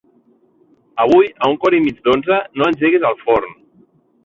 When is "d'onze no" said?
2.09-2.73